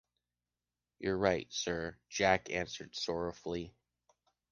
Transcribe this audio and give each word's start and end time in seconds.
You’re 0.97 1.15
right 1.15 1.53
Sir, 1.53 1.95
Jack 2.09 2.49
answered 2.49 2.95
sorrowfully. 2.95 3.75